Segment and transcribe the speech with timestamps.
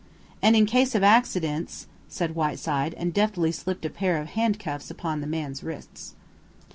[0.41, 5.21] "And in case of accidents," said Whiteside, and deftly slipped a pair of handcuffs upon
[5.21, 6.15] the man's wrists.